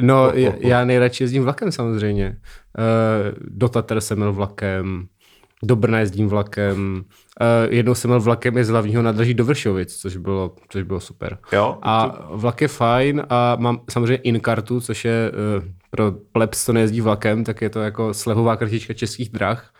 [0.00, 2.36] no, já, já nejradši jezdím vlakem samozřejmě.
[2.78, 5.06] Uh, do Tater jsem jel vlakem,
[5.62, 7.04] do Brna jezdím vlakem,
[7.40, 11.00] uh, jednou jsem jel vlakem i z hlavního nádraží do Vršovic, což bylo, což bylo
[11.00, 11.38] super.
[11.52, 11.78] Jo?
[11.82, 17.00] A vlak je fajn a mám samozřejmě in-kartu, což je uh, pro plebs, co nejezdí
[17.00, 19.70] vlakem, tak je to jako slevová kartička českých drah.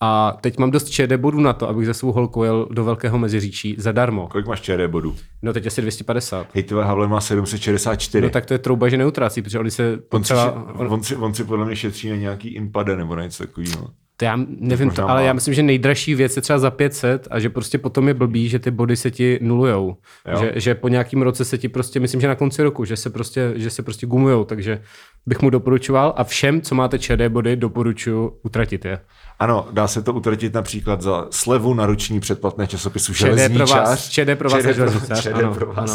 [0.00, 3.18] A teď mám dost ČD bodů na to, abych za svou holkou jel do Velkého
[3.18, 4.28] Meziříčí zadarmo.
[4.28, 5.16] Kolik máš ČD bodů?
[5.42, 6.46] No teď asi 250.
[6.54, 8.22] Hej, tvoje Havle má 764.
[8.22, 10.52] No tak to je trouba, že neutrácí, protože oni se on, si, potřeba...
[10.52, 13.90] on, on, si, on si podle mě šetří na nějaký impade nebo na něco takového.
[14.18, 17.40] To já nevím, to, ale já myslím, že nejdražší věc je třeba za 500 a
[17.40, 19.96] že prostě potom je blbý, že ty body se ti nulujou.
[20.32, 20.38] Jo.
[20.40, 23.10] Že, že, po nějakým roce se ti prostě, myslím, že na konci roku, že se
[23.10, 24.82] prostě, že se prostě gumujou, takže
[25.26, 28.98] bych mu doporučoval a všem, co máte ČD body, doporučuji utratit je.
[29.38, 34.08] Ano, dá se to utratit například za slevu na roční předplatné časopisu ČD pro vás.
[34.08, 35.90] ČD pro vás a ČD pro, železničář, ano, pro vás.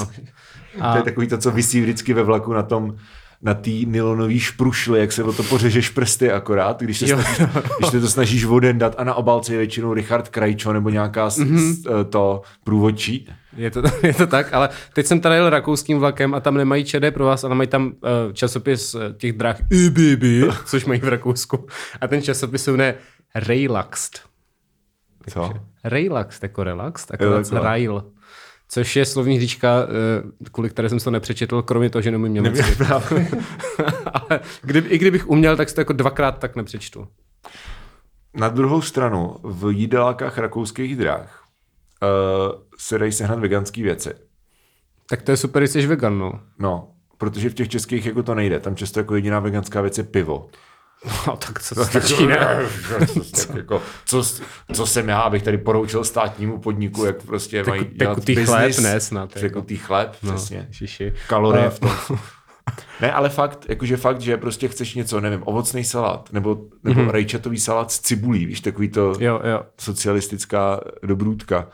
[0.80, 0.92] ano.
[0.92, 2.96] To je takový to, co vysí vždycky ve vlaku na tom
[3.44, 7.38] na té nylonový šprušli, jak se o to pořežeš prsty akorát, když se, snažíš,
[7.80, 11.58] když se to snažíš odendat a na obálce je většinou Richard Krajčo nebo nějaká Mhm.
[11.58, 12.04] mm-hmm.
[12.10, 13.28] to průvodčí.
[13.58, 16.84] Je to, je to tak, ale teď jsem tady jel rakouským vlakem a tam nemají
[16.86, 17.92] ČD pro vás, ale mají tam uh,
[18.34, 21.68] časopis uh, těch drah IBB, což mají v Rakousku.
[22.02, 22.96] A ten časopis se jmenuje
[23.36, 24.20] Relaxed.
[25.30, 25.54] Co?
[25.84, 28.04] Relaxed, jako relaxed, jako rail.
[28.74, 32.32] Což je slovní hříčka, eh, kvůli které jsem si to nepřečetl, kromě toho, že nemůžu
[32.32, 32.84] německy.
[34.14, 37.08] Ale kdyby, i kdybych uměl, tak si to jako dvakrát tak nepřečtu.
[38.34, 41.44] Na druhou stranu, v jídelákách rakouských drah
[42.02, 44.14] uh, se dají sehnat veganské věci.
[45.10, 46.40] Tak to je super, když jsi vegan, no.
[46.60, 48.60] No, protože v těch českých jako to nejde.
[48.60, 50.50] Tam často jako jediná veganská věc je pivo.
[51.28, 52.38] No, tak co stačí, ne?
[53.48, 54.24] tak jako, co,
[54.74, 58.76] co jsem já, abych tady poroučil státnímu podniku, jak prostě mají dělat tekutý business.
[58.76, 59.40] chléb, ne, snad, jako.
[59.40, 60.68] Tekutý chléb, přesně.
[60.72, 61.14] Šiši.
[61.28, 61.92] Kalorie A- v tom.
[63.02, 67.10] Ne, ale fakt, jakože fakt, že prostě chceš něco, nevím, ovocný salát, nebo, nebo mm-hmm.
[67.10, 69.64] rajčatový salát s cibulí, víš, takový to Jo, jo.
[69.80, 71.68] socialistická dobrůdka.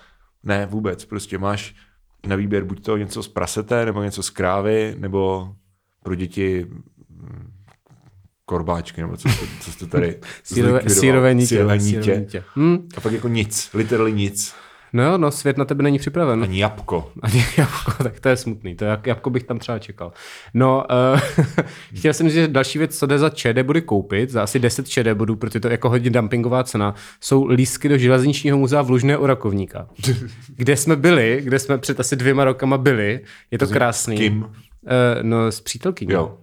[0.43, 1.75] Ne, vůbec, prostě máš
[2.27, 5.53] na výběr buď to něco z prasete, nebo něco z krávy, nebo
[6.03, 6.65] pro děti
[7.09, 7.53] mm,
[8.47, 11.01] korbáčky, nebo co, to, co jste tady Sírové, zlikvidoval.
[11.01, 11.47] sírové nitě.
[11.47, 12.19] Sírové sírové nitě.
[12.19, 12.43] nitě.
[12.55, 12.88] Hm.
[12.97, 14.53] A pak jako nic, literally nic.
[14.93, 16.43] No jo, no, svět na tebe není připraven.
[16.43, 17.12] Ani jabko.
[17.21, 18.75] Ani jabko, tak to je smutný.
[18.75, 20.12] To jak, jabko bych tam třeba čekal.
[20.53, 21.19] No, uh,
[21.95, 24.88] chtěl jsem říct, že další věc, co jde za ČD body koupit, za asi 10
[24.89, 28.89] ČD bodů, protože to je jako hodně dumpingová cena, jsou lístky do železničního muzea v
[28.89, 29.88] Lužné u Rakovníka.
[30.55, 33.19] kde jsme byli, kde jsme před asi dvěma rokama byli.
[33.51, 34.17] Je to krásný.
[34.17, 34.38] kým?
[34.43, 34.49] Uh,
[35.21, 36.13] no, s přítelkyní.
[36.13, 36.38] Jo.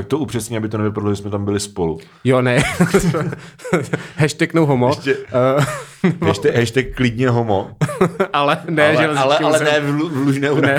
[0.00, 1.98] Tak to upřesně, aby to nevypadalo, že jsme tam byli spolu.
[2.24, 2.58] Jo, ne.
[4.16, 4.88] Hashtag no homo.
[4.88, 5.64] Ještě- Uh,
[6.26, 7.70] Hashtag, hashtag klidně homo.
[8.32, 9.64] ale ne, ale, ale, ale muzeum.
[9.72, 10.78] ne v, Lu- v Lužné u Ne,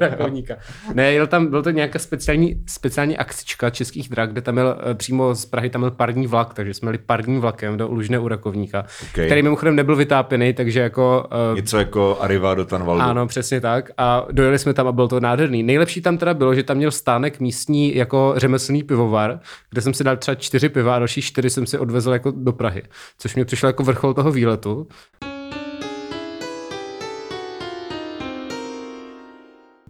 [0.00, 0.54] Rakovníka.
[0.94, 4.94] Ne, jel tam, byl to nějaká speciální, speciální akcička českých drah, kde tam měl eh,
[4.94, 8.28] přímo z Prahy tam byl parní vlak, takže jsme jeli parním vlakem do Lužné u
[8.28, 9.08] Rakovníka, Ok.
[9.10, 11.26] který mimochodem nebyl vytápěný, takže jako...
[11.50, 13.02] Uh, Něco jako Arriva do Tanvaldu.
[13.02, 13.90] ano, přesně tak.
[13.98, 15.62] A dojeli jsme tam a bylo to nádherný.
[15.62, 20.04] Nejlepší tam teda bylo, že tam měl stánek místní jako řemeslný pivovar, kde jsem si
[20.04, 22.82] dal třeba čtyři piva a další čtyři jsem si odvezl jako do Prahy,
[23.18, 24.51] což mě přišlo jako vrchol toho výletu.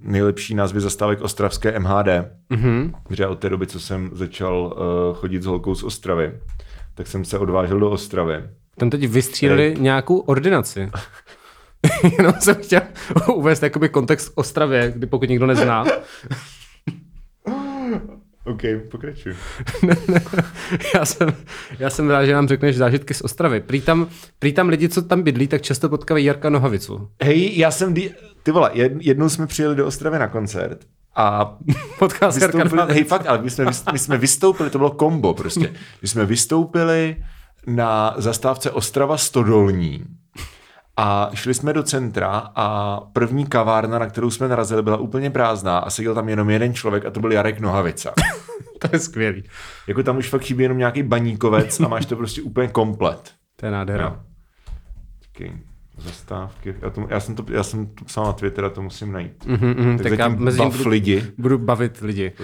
[0.03, 2.07] Nejlepší názvy zastávek ostravské MHD,
[2.51, 2.93] mm-hmm.
[3.03, 6.33] protože od té doby, co jsem začal uh, chodit s holkou z Ostravy,
[6.95, 8.43] tak jsem se odvážel do Ostravy.
[8.77, 9.77] Tam teď vystříleli Hej.
[9.81, 10.91] nějakou ordinaci.
[12.19, 12.83] Jenom jsem chtěl
[13.35, 15.85] uvést jakoby kontext Ostravě, kdy pokud nikdo nezná.
[18.45, 19.35] OK, pokračuj.
[20.95, 21.29] já, jsem,
[21.79, 23.61] já jsem rád, že nám řekneš zážitky z Ostravy.
[23.61, 27.09] Prý tam, prý tam lidi, co tam bydlí, tak často potkávají Jarka Nohavicu.
[27.23, 27.95] Hej, já jsem,
[28.43, 30.79] ty vole, jednou jsme přijeli do Ostravy na koncert
[31.15, 31.57] a
[31.99, 35.73] potkal se Jarka Hej, fakt, ale my jsme, my jsme vystoupili, to bylo kombo prostě.
[36.03, 37.17] My jsme vystoupili
[37.67, 40.05] na zastávce Ostrava Stodolní
[40.97, 45.79] a šli jsme do centra a první kavárna, na kterou jsme narazili, byla úplně prázdná
[45.79, 48.13] a seděl tam jenom jeden člověk a to byl Jarek Nohavica.
[48.79, 49.45] to je skvělý.
[49.87, 53.33] Jako tam už fakt chybí jenom nějaký baníkovec a máš to prostě úplně komplet.
[53.57, 54.09] To je nádhera.
[54.09, 54.33] No.
[55.99, 56.75] Zastávky.
[56.83, 59.47] Já, to, já, jsem to, já jsem to psal na Twitter a to musím najít.
[59.47, 61.27] Mm-hmm, mm, tak, tak já mezi bav budu, lidi.
[61.39, 62.33] Budu bavit lidi.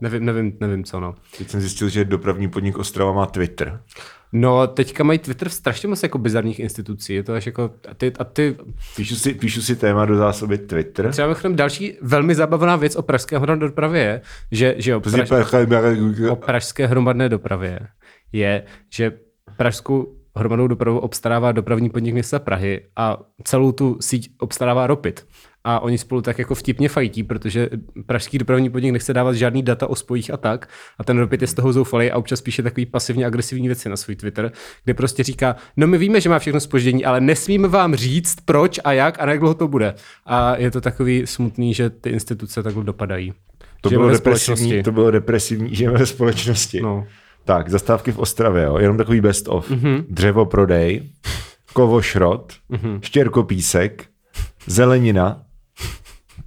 [0.00, 1.14] nevím, nevím, nevím co, no.
[1.38, 3.80] Teď jsem zjistil, že dopravní podnik Ostrava má Twitter.
[4.38, 7.14] No, teďka mají Twitter strašně moc jako bizarních institucí.
[7.14, 7.70] Je to až jako...
[7.88, 8.56] A ty, a ty...
[8.96, 11.10] Píšu, si, píšu si téma do zásoby Twitter.
[11.10, 14.20] Třeba bych další velmi zábavná věc o pražské hromadné dopravě je,
[14.52, 15.30] že, že o, praž...
[16.30, 17.80] o pražské hromadné dopravě
[18.32, 19.12] je, že
[19.56, 25.26] pražskou hromadnou dopravu obstarává dopravní podnik města Prahy a celou tu síť obstarává Ropit
[25.68, 27.68] a oni spolu tak jako vtipně fajtí, protože
[28.06, 31.48] pražský dopravní podnik nechce dávat žádný data o spojích a tak a ten Ropit je
[31.48, 34.52] z toho zoufalý a občas píše takový pasivně agresivní věci na svůj Twitter,
[34.84, 38.80] kde prostě říká, no my víme, že má všechno spoždění, ale nesmíme vám říct proč
[38.84, 39.94] a jak a jak dlouho to bude.
[40.26, 43.32] A je to takový smutný, že ty instituce takhle dopadají.
[43.80, 46.80] To bylo, depresivní, to bylo depresivní, žijeme ve společnosti.
[46.80, 47.06] No.
[47.44, 48.78] Tak, zastávky v Ostravě, jo.
[48.78, 49.70] jenom takový best of.
[49.70, 50.04] Mm-hmm.
[50.08, 51.02] Dřevo prodej,
[51.72, 53.00] kovošrot, mm-hmm.
[53.02, 54.04] štěrkopísek,
[54.66, 55.45] zelenina,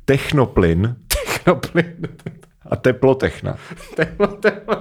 [0.09, 0.95] technoplyn.
[1.07, 1.95] Technoplyn.
[2.69, 3.57] A teplotechna.
[3.95, 4.77] Teplotechna.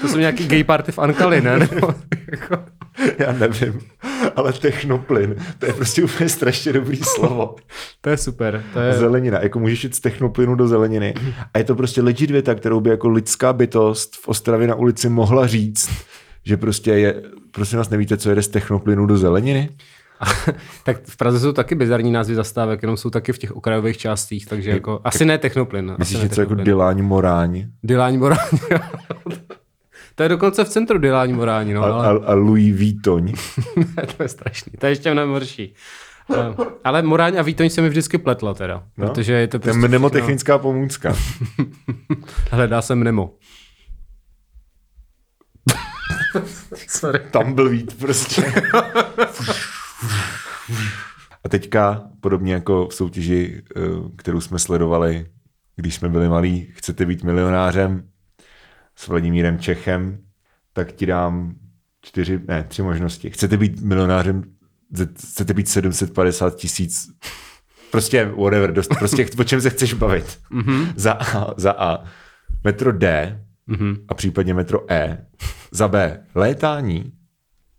[0.00, 1.58] To jsou nějaký gay party v Ankali, ne?
[1.58, 1.94] Nebo,
[2.30, 2.64] jako...
[3.18, 3.80] Já nevím,
[4.36, 7.56] ale technoplyn, to je prostě úplně strašně dobrý slovo.
[8.00, 8.64] to je super.
[8.72, 8.92] To je...
[8.92, 11.14] Zelenina, jako můžeš jít z technoplynu do zeleniny.
[11.54, 15.08] A je to prostě legit věta, kterou by jako lidská bytost v Ostravě na ulici
[15.08, 15.90] mohla říct,
[16.44, 19.68] že prostě je, prosím vás, nevíte, co jede z technoplynu do zeleniny?
[20.84, 24.46] tak v Praze jsou taky bizarní názvy zastávek, jenom jsou taky v těch okrajových částích,
[24.46, 25.94] takže jako, asi ne technoplyn.
[25.98, 27.66] Myslíš něco jako Dyláň Moráň?
[27.82, 28.38] Dyláň Moráň,
[30.14, 31.72] To je dokonce v centru Dyláň Moráň.
[31.74, 32.06] No, a, ale...
[32.06, 33.26] a, a Louis Vuitton.
[34.16, 35.74] to je strašný, to je ještě mnohem horší.
[36.28, 39.06] Uh, ale Moráň a Vítoň se mi vždycky pletla teda, no?
[39.06, 39.78] protože je to prostě...
[39.78, 40.70] mnemotechnická všechno...
[40.70, 41.16] pomůcka.
[42.50, 43.30] Hledá se mnemo.
[46.88, 47.20] Sorry.
[47.30, 48.52] Tumbleweed prostě.
[51.44, 53.80] A teďka, podobně jako v soutěži, eh,
[54.16, 55.26] kterou jsme sledovali,
[55.76, 58.08] když jsme byli malí, chcete být milionářem
[58.96, 60.18] s Vladimírem Čechem,
[60.72, 61.54] tak ti dám
[62.02, 63.30] čtyři, ne, tři možnosti.
[63.30, 64.42] Chcete být milionářem,
[65.16, 67.10] chcete být 750 tisíc,
[67.90, 70.38] prostě whatever, dost, prostě o čem se chceš bavit.
[70.52, 70.92] Mm-hmm.
[70.96, 72.04] Za, A, za A
[72.64, 74.04] metro D mm-hmm.
[74.08, 75.26] a případně metro E.
[75.70, 77.12] Za B létání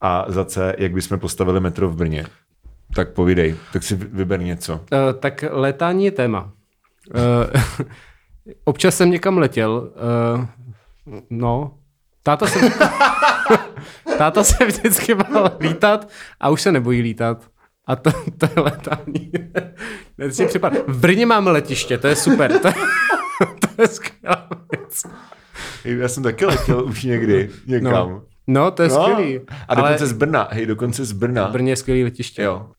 [0.01, 2.25] a za C, jak bychom postavili metro v Brně.
[2.95, 4.73] Tak povídej, tak si vyber něco.
[4.73, 4.79] Uh,
[5.19, 6.51] tak létání je téma.
[7.15, 7.61] Uh,
[8.63, 9.91] občas jsem někam letěl.
[10.35, 10.45] Uh,
[11.29, 11.77] no,
[12.23, 12.59] táta se,
[14.17, 17.51] táta se vždycky bál lítat a už se nebojí lítat.
[17.85, 19.31] A to, to je letání.
[20.87, 22.59] v Brně máme letiště, to je super.
[22.59, 22.71] To,
[23.59, 25.03] to je skvělá věc.
[25.85, 27.91] Já jsem taky letěl už někdy někam.
[27.91, 28.23] No.
[28.47, 29.03] No, to je no.
[29.03, 29.39] skvělý.
[29.67, 30.07] A dokonce ale...
[30.07, 31.47] z Brna, hej, dokonce z Brna.
[31.47, 32.41] V Brně je skvělý letiště.
[32.41, 32.69] Jo.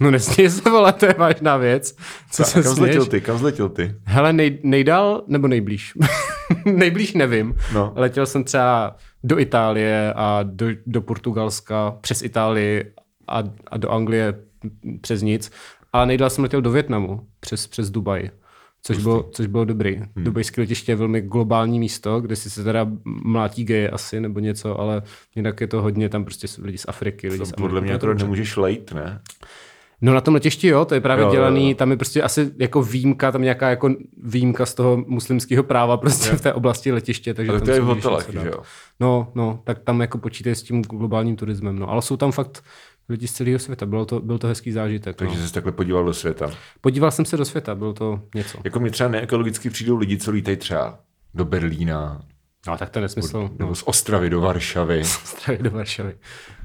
[0.00, 1.96] No nesmí se volat, to je vážná věc.
[2.30, 3.94] Co se kam zletěl ty, kam zletěl ty?
[4.04, 5.92] Hele, nej, nejdál nebo nejblíž?
[6.64, 7.54] nejblíž nevím.
[7.74, 7.92] No.
[7.96, 12.84] Letěl jsem třeba do Itálie a do, do Portugalska přes Itálii
[13.28, 14.34] a, a do Anglie
[15.00, 15.50] přes nic.
[15.92, 18.30] A nejdál jsem letěl do Větnamu přes, přes Dubaj.
[18.82, 19.96] Což bylo, což bylo dobrý.
[19.96, 20.24] Hmm.
[20.24, 24.80] Dubajské letiště je velmi globální místo, kde si se teda mlátí geje asi nebo něco,
[24.80, 25.02] ale
[25.34, 27.28] jinak je to hodně tam prostě lidi z Afriky.
[27.28, 29.20] Lidi z podle mě jako nemůžeš lejt, ne?
[30.02, 31.74] No na tom letišti jo, to je právě jo, dělaný, jo, jo.
[31.74, 36.28] tam je prostě asi jako výjimka, tam nějaká jako výjimka z toho muslimského práva prostě
[36.30, 36.36] jo.
[36.36, 37.34] v té oblasti letiště.
[37.34, 38.62] Takže to je v hotelech, jo?
[39.00, 41.90] No, no, tak tam jako počítají s tím globálním turismem, no.
[41.90, 42.64] Ale jsou tam fakt
[43.08, 43.86] lidi z celého světa.
[43.86, 45.16] Bylo to, byl to hezký zážitek.
[45.16, 45.46] Takže no.
[45.46, 46.50] jsi takhle podíval do světa.
[46.80, 48.58] Podíval jsem se do světa, bylo to něco.
[48.64, 50.98] Jako mi třeba neekologicky přijdou lidi, co lítají třeba
[51.34, 52.20] do Berlína,
[52.66, 53.50] No, tak to je nesmysl.
[53.58, 55.00] Nebo No, z Ostravy do Varšavy.
[55.24, 56.14] Ostravy do Varšavy.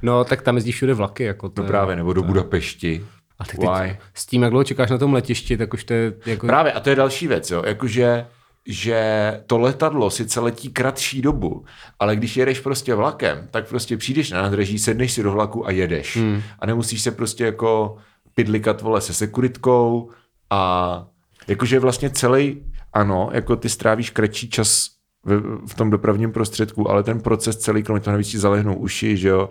[0.02, 1.24] No, tak tam jezdí všude vlaky.
[1.24, 3.04] Jako to No právě, nebo do Budapešti.
[3.38, 3.88] A Why?
[3.88, 6.46] teď, s tím, jak dlouho čekáš na tom letišti, tak už to je jako...
[6.46, 7.62] Právě, a to je další věc, jo.
[7.66, 8.26] Jakože
[8.66, 11.64] že to letadlo sice letí kratší dobu,
[11.98, 15.70] ale když jedeš prostě vlakem, tak prostě přijdeš na nádraží, sedneš si do vlaku a
[15.70, 16.16] jedeš.
[16.16, 16.42] Hmm.
[16.58, 17.96] A nemusíš se prostě jako
[18.34, 20.10] pidlikat vole se sekuritkou
[20.50, 21.06] a
[21.48, 24.88] jakože vlastně celý, ano, jako ty strávíš kratší čas
[25.24, 29.16] v, v tom dopravním prostředku, ale ten proces celý, kromě toho navíc ti zalehnou uši,
[29.16, 29.50] že jo,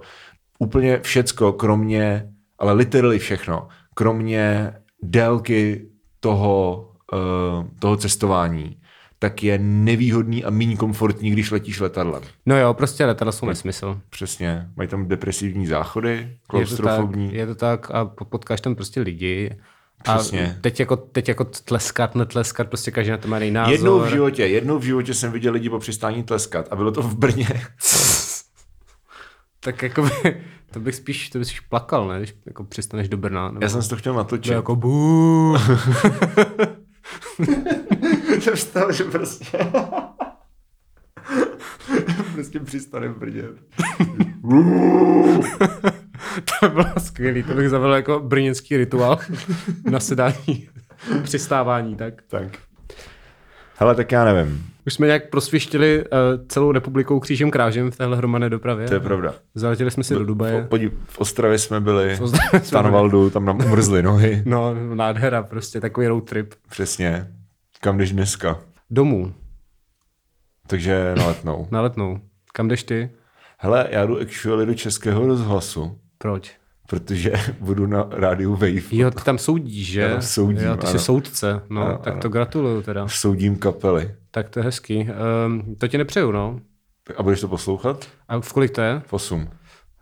[0.59, 5.85] úplně všecko, kromě, ale literally všechno, kromě délky
[6.19, 8.77] toho, uh, toho cestování,
[9.19, 12.23] tak je nevýhodný a méně komfortní, když letíš letadlem.
[12.45, 14.01] No jo, prostě letadla jsou nesmysl.
[14.09, 14.67] Přesně.
[14.75, 17.35] Mají tam depresivní záchody, Je to, tak, klaustrofobní.
[17.35, 19.57] je to tak a po- potkáš tam prostě lidi.
[20.05, 20.57] A Přesně.
[20.61, 23.71] teď jako, teď jako tleskat, netleskat, prostě každý na to má jiný názor.
[23.73, 27.01] Jednou v životě, jednou v životě jsem viděl lidi po přistání tleskat a bylo to
[27.01, 27.47] v Brně.
[29.59, 30.41] Tak jako by,
[30.75, 33.51] to bych spíš, to bych spíš plakal, ne, když jako přistaneš do Brna.
[33.51, 34.53] Nebo Já jsem si to chtěl natočit.
[34.53, 35.55] jako bů.
[38.39, 39.57] jsem vstal, že prostě...
[42.33, 43.43] prostě přistane v Brně.
[46.59, 49.19] to bylo skvělý, to bych zavedl jako brněnský rituál
[49.91, 50.69] na sedání,
[51.23, 52.21] přistávání, tak.
[52.27, 52.57] Tak.
[53.75, 54.74] Hele, tak já nevím.
[54.87, 56.07] Už jsme nějak prosvištili uh,
[56.47, 58.87] celou republikou křížem krážem v téhle hromadné dopravě.
[58.87, 59.33] To je pravda.
[59.55, 60.63] Zaletěli jsme si do Dubaje.
[60.69, 64.43] Podí, v Ostravě jsme byli, Ostravě v Tanvaldu, tam nám umrzly nohy.
[64.45, 66.53] No, nádhera, prostě takový road trip.
[66.69, 67.27] Přesně.
[67.81, 68.59] Kam jdeš dneska?
[68.89, 69.33] Domů,
[70.67, 71.67] Takže na letnou.
[71.71, 72.19] na letnou.
[72.53, 73.09] Kam jdeš ty?
[73.57, 76.51] Hele, já jdu actually do Českého rozhlasu, Proč?
[76.87, 78.81] Protože budu na rádiu Wave.
[78.91, 80.01] Jo, ty tam soudíš, že?
[80.01, 80.99] Já tam soudím, jo, ty jsi ano.
[80.99, 82.21] soudce, no, Ano, tak ano.
[82.21, 83.07] to gratuluju teda.
[83.07, 84.11] Soudím kapely.
[84.31, 85.07] Tak to je hezký.
[85.45, 86.59] Um, to ti nepřeju, no.
[87.17, 88.07] A budeš to poslouchat?
[88.27, 89.01] A v kolik to je?
[89.07, 89.45] V 8.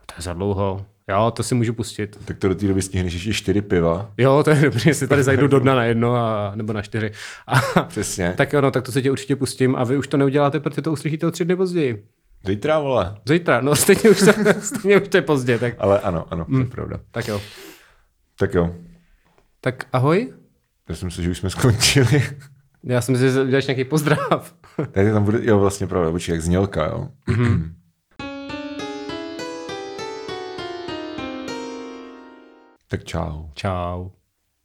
[0.06, 0.86] To je za dlouho.
[1.10, 2.18] Jo, to si můžu pustit.
[2.26, 4.12] Tak to do té doby stihneš ještě čtyři piva.
[4.18, 7.12] Jo, to je dobré, jestli tady zajdu do dna na jedno a, nebo na čtyři.
[7.48, 8.34] A, Přesně.
[8.38, 10.82] tak jo, no, tak to se tě určitě pustím a vy už to neuděláte, protože
[10.82, 12.06] to uslyšíte o tři dny později.
[12.46, 13.16] Zítra, vole.
[13.26, 16.58] Zítra, no stejně už, to, stejně už to je pozdě, tak, Ale ano, ano, to
[16.58, 17.00] je pravda.
[17.12, 17.42] tak jo.
[18.40, 18.76] Tak jo.
[19.62, 20.34] Tak ahoj.
[20.90, 22.24] Já si, že už jsme skončili.
[22.84, 24.54] Já jsem si uděláš nějaký pozdrav.
[24.92, 27.10] Tady tam bude, jo, vlastně pravda, počkej, jak znělka, jo.
[32.88, 33.50] tak čau.
[33.54, 34.10] Čau.